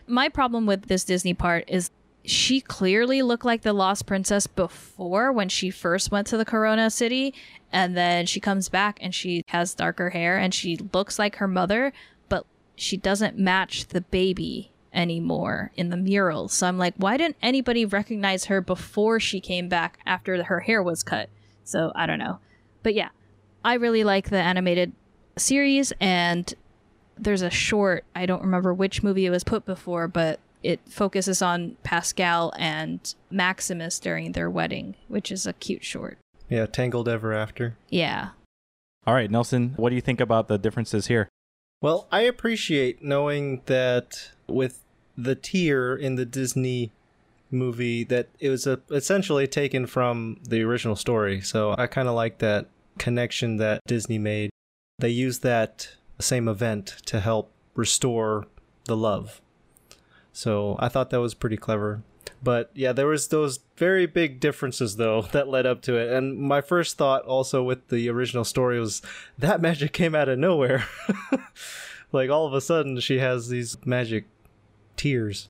[0.07, 1.91] my problem with this Disney part is
[2.23, 6.89] she clearly looked like the Lost Princess before when she first went to the Corona
[6.89, 7.33] City.
[7.71, 11.47] And then she comes back and she has darker hair and she looks like her
[11.47, 11.93] mother,
[12.29, 16.53] but she doesn't match the baby anymore in the murals.
[16.53, 20.81] So I'm like, why didn't anybody recognize her before she came back after her hair
[20.81, 21.29] was cut?
[21.63, 22.39] So I don't know.
[22.81, 23.09] But yeah,
[23.63, 24.93] I really like the animated
[25.37, 26.53] series and
[27.17, 31.41] there's a short, I don't remember which movie it was put before, but it focuses
[31.41, 36.17] on Pascal and Maximus during their wedding, which is a cute short.
[36.49, 37.77] Yeah, Tangled Ever After.
[37.89, 38.29] Yeah.
[39.07, 41.29] All right, Nelson, what do you think about the differences here?
[41.81, 44.81] Well, I appreciate knowing that with
[45.17, 46.91] the tear in the Disney
[47.51, 51.41] movie that it was a, essentially taken from the original story.
[51.41, 54.49] So I kind of like that connection that Disney made.
[54.99, 58.47] They used that same event to help restore
[58.85, 59.41] the love.
[60.31, 62.03] So I thought that was pretty clever.
[62.43, 66.11] But yeah, there was those very big differences though that led up to it.
[66.11, 69.01] And my first thought also with the original story was
[69.37, 70.85] that magic came out of nowhere.
[72.11, 74.25] like all of a sudden she has these magic
[74.95, 75.47] tears.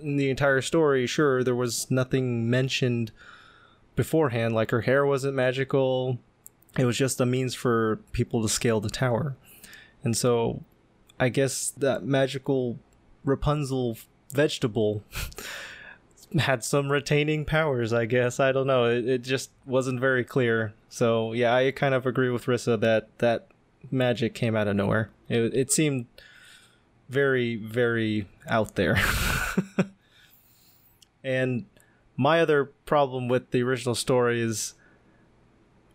[0.00, 3.12] In the entire story, sure, there was nothing mentioned
[3.94, 6.18] beforehand, like her hair wasn't magical.
[6.78, 9.36] It was just a means for people to scale the tower.
[10.02, 10.62] And so
[11.20, 12.78] I guess that magical
[13.24, 13.98] Rapunzel
[14.32, 15.04] vegetable
[16.38, 18.40] had some retaining powers, I guess.
[18.40, 18.86] I don't know.
[18.86, 20.74] It, it just wasn't very clear.
[20.88, 23.48] So, yeah, I kind of agree with Rissa that that
[23.90, 25.10] magic came out of nowhere.
[25.28, 26.06] It, it seemed
[27.12, 28.98] very, very out there.
[31.24, 31.66] and
[32.16, 34.72] my other problem with the original story is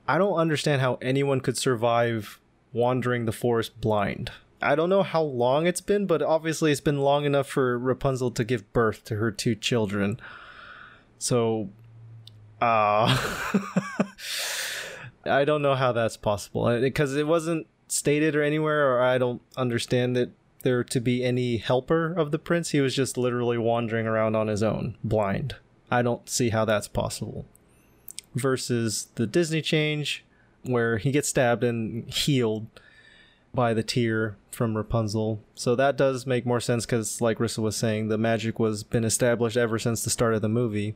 [0.08, 2.40] I don't understand how anyone could survive
[2.72, 4.32] wandering the forest blind.
[4.62, 8.32] I don't know how long it's been, but obviously it's been long enough for Rapunzel
[8.32, 10.20] to give birth to her two children.
[11.18, 11.70] So,
[12.62, 13.18] uh,
[15.26, 19.42] I don't know how that's possible because it wasn't stated or anywhere, or I don't
[19.56, 20.32] understand that
[20.68, 22.72] there to be any helper of the prince.
[22.72, 25.56] He was just literally wandering around on his own, blind.
[25.90, 27.46] I don't see how that's possible.
[28.36, 30.26] Versus the Disney change,
[30.64, 32.68] where he gets stabbed and healed
[33.54, 35.42] by the tear from Rapunzel.
[35.56, 39.06] So that does make more sense because, like Rissa was saying, the magic was been
[39.06, 40.96] established ever since the start of the movie.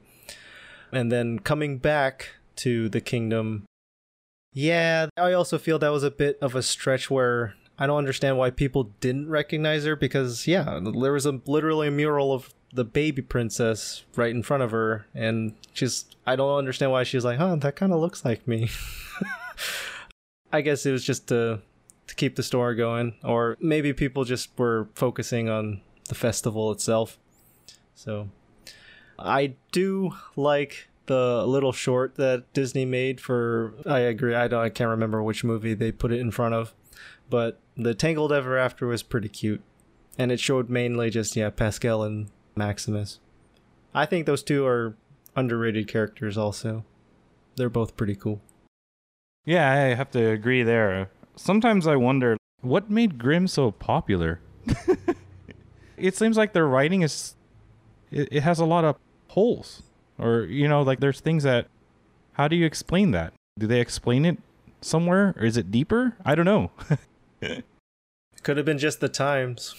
[0.91, 3.63] And then coming back to the kingdom,
[4.51, 8.37] yeah, I also feel that was a bit of a stretch where I don't understand
[8.37, 12.85] why people didn't recognize her because, yeah, there was a literally a mural of the
[12.85, 17.37] baby princess right in front of her, and she's I don't understand why she's like,
[17.37, 18.69] huh, that kind of looks like me.
[20.53, 21.61] I guess it was just to
[22.07, 27.17] to keep the story going, or maybe people just were focusing on the festival itself.
[27.95, 28.29] So
[29.17, 34.69] I do like the little short that Disney made for I agree I don't I
[34.69, 36.73] can't remember which movie they put it in front of,
[37.31, 39.61] but the Tangled Ever After was pretty cute.
[40.19, 43.19] And it showed mainly just yeah, Pascal and Maximus.
[43.95, 44.95] I think those two are
[45.35, 46.83] underrated characters also.
[47.55, 48.41] They're both pretty cool.
[49.45, 51.09] Yeah, I have to agree there.
[51.35, 54.41] Sometimes I wonder what made Grimm so popular.
[55.97, 57.35] it seems like their writing is
[58.11, 58.97] it, it has a lot of
[59.29, 59.81] holes
[60.19, 61.67] or you know like there's things that
[62.33, 63.33] how do you explain that?
[63.57, 64.37] Do they explain it
[64.81, 66.17] somewhere or is it deeper?
[66.23, 66.71] I don't know.
[68.43, 69.75] Could have been just the times.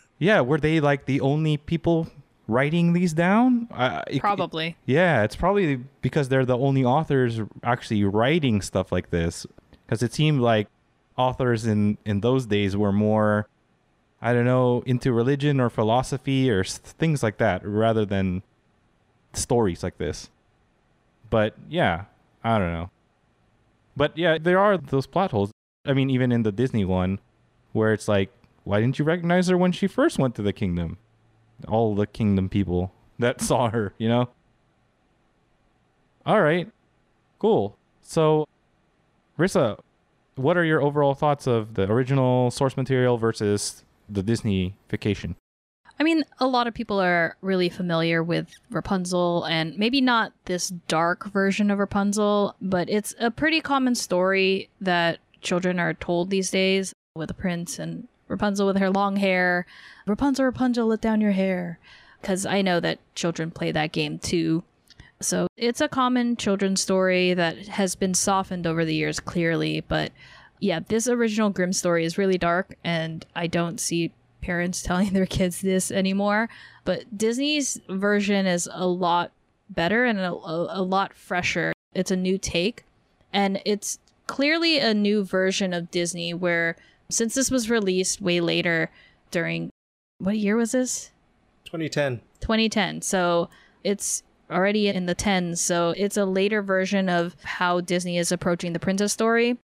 [0.18, 2.08] yeah, were they like the only people
[2.48, 3.68] writing these down?
[3.72, 4.76] I, it- Probably.
[4.86, 9.46] Yeah, it's probably because they're the only authors actually writing stuff like this.
[9.86, 10.68] Because it seemed like
[11.16, 13.48] authors in in those days were more
[14.22, 18.42] I don't know, into religion or philosophy or s- things like that rather than
[19.34, 20.30] stories like this.
[21.28, 22.04] But yeah,
[22.42, 22.90] I don't know.
[23.94, 25.50] But yeah, there are those plot holes.
[25.86, 27.20] I mean, even in the Disney one,
[27.72, 28.30] where it's like,
[28.64, 30.98] why didn't you recognize her when she first went to the kingdom?
[31.68, 34.28] All the kingdom people that saw her, you know?
[36.24, 36.70] All right,
[37.38, 37.76] cool.
[38.02, 38.46] So,
[39.38, 39.78] Rissa,
[40.34, 45.36] what are your overall thoughts of the original source material versus the Disneyfication?
[45.98, 50.68] I mean, a lot of people are really familiar with Rapunzel, and maybe not this
[50.88, 56.50] dark version of Rapunzel, but it's a pretty common story that children are told these
[56.50, 59.64] days with a prince and Rapunzel with her long hair.
[60.06, 61.78] Rapunzel, Rapunzel, let down your hair.
[62.20, 64.64] Because I know that children play that game too.
[65.20, 69.80] So it's a common children's story that has been softened over the years, clearly.
[69.80, 70.10] But
[70.58, 75.26] yeah, this original Grimm story is really dark, and I don't see parents telling their
[75.26, 76.48] kids this anymore.
[76.84, 79.30] But Disney's version is a lot
[79.70, 81.72] better and a, a, a lot fresher.
[81.94, 82.84] It's a new take,
[83.32, 86.76] and it's clearly a new version of Disney where,
[87.08, 88.90] since this was released way later
[89.30, 89.70] during
[90.18, 91.10] what year was this?
[91.64, 92.20] 2010.
[92.40, 93.02] 2010.
[93.02, 93.50] So
[93.84, 95.58] it's already in the 10s.
[95.58, 99.58] So it's a later version of how Disney is approaching the princess story.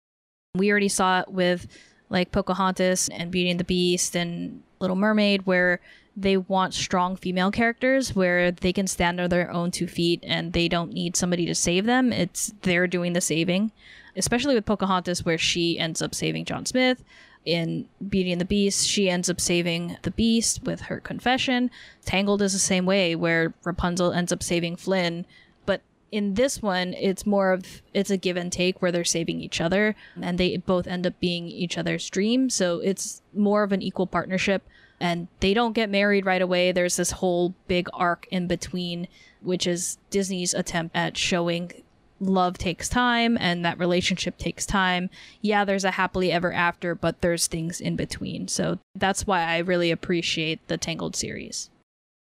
[0.55, 1.67] We already saw it with
[2.09, 5.79] like Pocahontas and Beauty and the Beast and Little Mermaid, where
[6.17, 10.53] they want strong female characters where they can stand on their own two feet and
[10.53, 12.11] they don't need somebody to save them.
[12.11, 13.71] It's they're doing the saving,
[14.15, 17.03] especially with Pocahontas, where she ends up saving John Smith.
[17.45, 21.71] In Beauty and the Beast, she ends up saving the Beast with her confession.
[22.03, 25.25] Tangled is the same way, where Rapunzel ends up saving Flynn.
[25.65, 25.81] But
[26.11, 29.61] in this one, it's more of it's a give and take where they're saving each
[29.61, 32.49] other, and they both end up being each other's dream.
[32.49, 34.67] So it's more of an equal partnership,
[34.99, 36.73] and they don't get married right away.
[36.73, 39.07] There's this whole big arc in between,
[39.41, 41.71] which is Disney's attempt at showing
[42.19, 45.09] love takes time and that relationship takes time.
[45.41, 48.47] Yeah, there's a happily ever after, but there's things in between.
[48.47, 51.69] So that's why I really appreciate the Tangled series.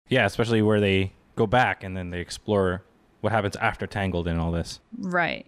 [0.10, 2.84] Yeah, especially where they go back and then they explore
[3.22, 4.80] what happens after Tangled and all this.
[4.98, 5.46] Right.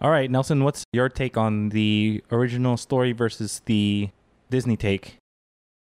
[0.00, 4.10] All right, Nelson, what's your take on the original story versus the
[4.48, 5.16] Disney take?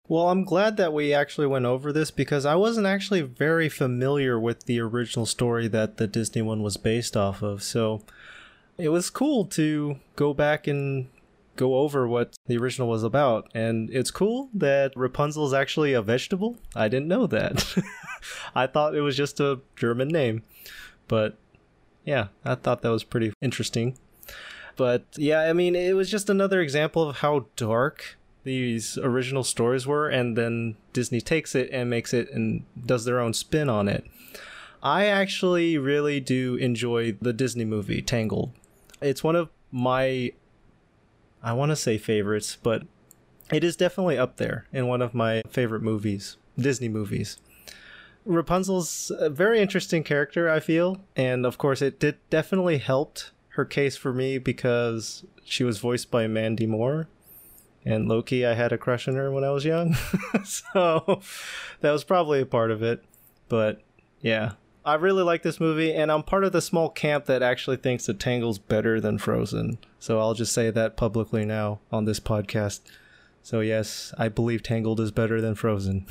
[0.09, 4.37] Well, I'm glad that we actually went over this because I wasn't actually very familiar
[4.37, 7.63] with the original story that the Disney one was based off of.
[7.63, 8.01] So
[8.77, 11.07] it was cool to go back and
[11.55, 13.49] go over what the original was about.
[13.55, 16.57] And it's cool that Rapunzel is actually a vegetable.
[16.75, 17.73] I didn't know that.
[18.55, 20.43] I thought it was just a German name.
[21.07, 21.37] But
[22.03, 23.97] yeah, I thought that was pretty interesting.
[24.75, 29.87] But yeah, I mean, it was just another example of how dark these original stories
[29.87, 33.87] were, and then Disney takes it and makes it and does their own spin on
[33.87, 34.05] it.
[34.81, 38.51] I actually really do enjoy the Disney movie Tangled.
[39.01, 40.33] It's one of my,
[41.41, 42.83] I want to say favorites, but
[43.51, 47.37] it is definitely up there in one of my favorite movies, Disney movies.
[48.25, 53.65] Rapunzel's a very interesting character, I feel, and of course, it did definitely helped her
[53.65, 57.07] case for me because she was voiced by Mandy Moore,
[57.85, 59.95] and lowkey, I had a crush on her when I was young,
[60.45, 61.21] so
[61.81, 63.03] that was probably a part of it.
[63.49, 63.81] But
[64.21, 64.53] yeah,
[64.85, 68.05] I really like this movie, and I'm part of the small camp that actually thinks
[68.05, 69.77] that Tangle's better than Frozen.
[69.99, 72.81] So I'll just say that publicly now on this podcast.
[73.41, 76.05] So yes, I believe Tangled is better than Frozen.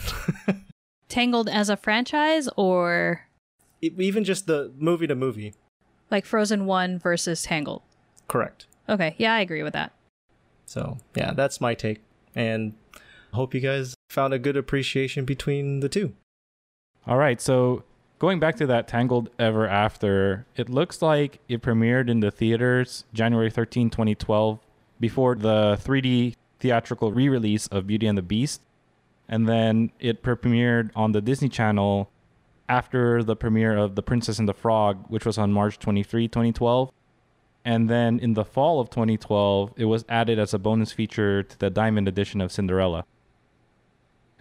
[1.09, 3.27] Tangled as a franchise or
[3.83, 5.55] Even just the movie to movie.
[6.11, 7.83] like Frozen 1 versus Tangled?
[8.29, 8.67] Correct.
[8.89, 9.93] Okay, yeah, I agree with that.
[10.73, 12.01] So yeah, that's my take,
[12.35, 12.73] and
[13.35, 16.15] hope you guys found a good appreciation between the two.
[17.07, 17.85] All right, so
[18.19, 23.05] going back to that Tangled Ever After, it looks like it premiered in the theaters
[23.13, 24.61] January 13, 2012,
[24.99, 28.63] before the 3D theatrical re release of Beauty and the Beast.
[29.29, 32.09] And then it premiered on the Disney Channel
[32.67, 36.91] after the premiere of The Princess and the Frog, which was on March 23, 2012.
[37.65, 41.59] And then in the fall of 2012, it was added as a bonus feature to
[41.59, 43.05] the Diamond Edition of Cinderella.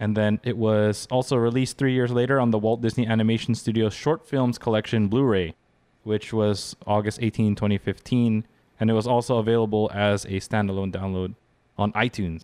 [0.00, 3.94] And then it was also released three years later on the Walt Disney Animation Studios
[3.94, 5.54] Short Films Collection Blu ray,
[6.02, 8.44] which was August 18, 2015.
[8.80, 11.36] And it was also available as a standalone download
[11.78, 12.42] on iTunes.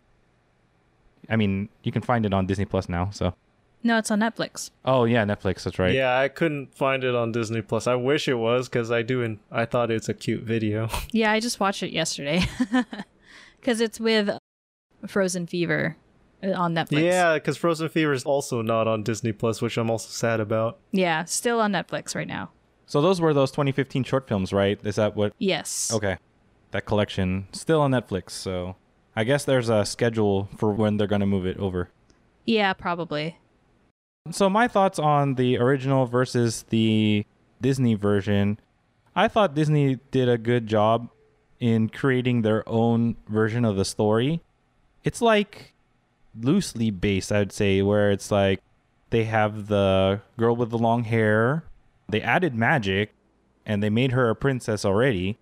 [1.29, 3.09] I mean, you can find it on Disney Plus now.
[3.11, 3.33] So,
[3.81, 4.71] No, it's on Netflix.
[4.83, 5.63] oh yeah, Netflix.
[5.63, 5.93] That's right.
[5.93, 7.87] Yeah, I couldn't find it on Disney Plus.
[7.87, 10.89] I wish it was because I do, and I thought it's a cute video.
[11.11, 12.43] Yeah, I just watched it yesterday.
[13.59, 14.29] Because it's with
[15.07, 15.97] Frozen Fever.
[16.43, 17.01] uh, on Netflix.
[17.03, 20.77] Yeah, because Frozen Fever is also not on Disney Plus, which I'm also sad about.
[20.93, 22.51] Yeah, still on Netflix right now.
[22.85, 24.79] So those were those 2015 short films, right?
[24.85, 25.33] Is that what?
[25.39, 25.91] Yes.
[25.93, 26.17] Okay,
[26.71, 28.31] that collection still on Netflix.
[28.31, 28.77] So
[29.15, 31.89] I guess there's a schedule for when they're gonna move it over.
[32.45, 33.37] Yeah, probably.
[34.31, 37.25] So my thoughts on the original versus the
[37.61, 38.59] Disney version.
[39.15, 41.09] I thought Disney did a good job
[41.59, 44.41] in creating their own version of the story.
[45.03, 45.73] It's like
[46.39, 48.61] loosely based, I'd say, where it's like
[49.09, 51.63] they have the girl with the long hair,
[52.07, 53.11] they added magic,
[53.65, 55.37] and they made her a princess already.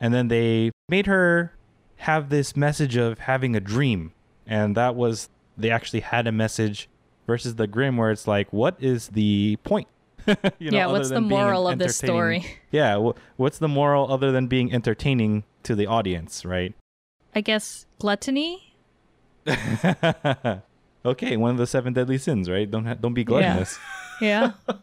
[0.00, 1.54] And then they made her
[1.96, 4.12] have this message of having a dream.
[4.46, 6.88] And that was, they actually had a message
[7.28, 9.86] versus the Grimm where it's like, what is the point?
[10.26, 12.44] you yeah, other what's the moral of this story?
[12.72, 16.74] Yeah, wh- what's the moral other than being entertaining to the audience, right?
[17.34, 18.74] I guess gluttony?
[21.04, 22.68] okay, one of the seven deadly sins, right?
[22.68, 23.78] Don't ha- don't be gluttonous.
[24.20, 24.52] yeah.
[24.68, 24.74] Yeah.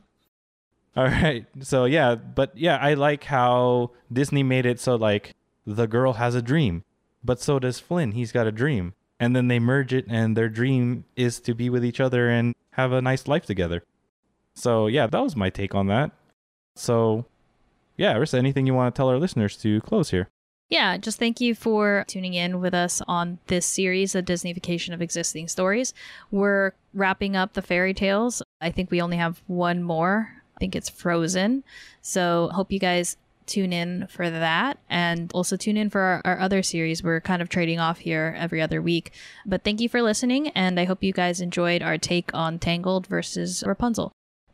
[0.98, 1.46] All right.
[1.60, 5.36] So yeah, but yeah, I like how Disney made it so like
[5.68, 6.84] the girl has a dream,
[7.24, 8.14] but so does Flynn.
[8.14, 11.70] He's got a dream, and then they merge it, and their dream is to be
[11.70, 13.84] with each other and have a nice life together.
[14.56, 16.12] So yeah, that was my take on that.
[16.76, 17.26] So
[17.98, 20.28] yeah, Arissa, anything you want to tell our listeners to close here?
[20.70, 25.02] Yeah, just thank you for tuning in with us on this series, a Disneyfication of
[25.02, 25.94] existing stories.
[26.32, 28.42] We're wrapping up the fairy tales.
[28.62, 30.42] I think we only have one more.
[30.56, 31.64] I think it's Frozen.
[32.02, 36.40] So hope you guys tune in for that and also tune in for our, our
[36.40, 37.04] other series.
[37.04, 39.12] We're kind of trading off here every other week.
[39.46, 43.08] But thank you for listening, and I hope you guys enjoyed our take on Tangled
[43.08, 44.12] versus Rapunzel.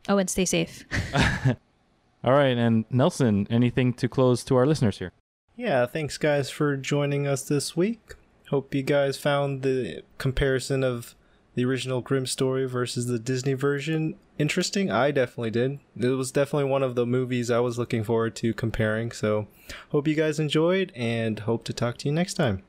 [0.08, 0.84] Oh, and stay safe.
[2.24, 5.12] All right, and Nelson, anything to close to our listeners here?
[5.56, 8.14] Yeah, thanks guys for joining us this week.
[8.50, 11.14] Hope you guys found the comparison of
[11.54, 14.90] the original Grimm story versus the Disney version interesting.
[14.90, 15.78] I definitely did.
[15.96, 19.12] It was definitely one of the movies I was looking forward to comparing.
[19.12, 19.48] So,
[19.90, 22.62] hope you guys enjoyed and hope to talk to you next time.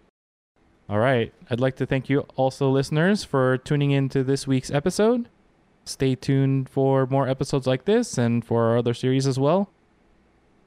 [0.89, 1.33] All right.
[1.49, 5.29] I'd like to thank you also, listeners, for tuning in to this week's episode.
[5.85, 9.69] Stay tuned for more episodes like this and for our other series as well.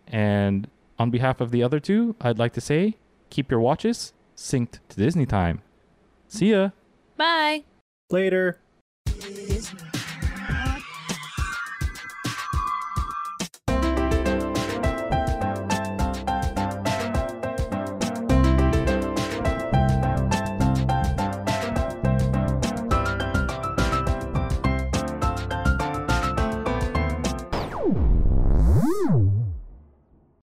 [0.06, 2.96] And on behalf of the other two, I'd like to say
[3.30, 5.62] keep your watches synced to Disney time.
[6.28, 6.70] See ya.
[7.16, 7.64] Bye.
[8.10, 8.58] Later.